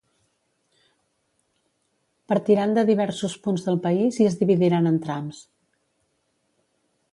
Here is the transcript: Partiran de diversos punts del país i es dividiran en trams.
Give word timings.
Partiran 2.33 2.73
de 2.79 2.85
diversos 2.91 3.37
punts 3.45 3.67
del 3.69 3.79
país 3.85 4.19
i 4.23 4.27
es 4.33 4.41
dividiran 4.41 4.93
en 4.95 4.99
trams. 5.07 5.45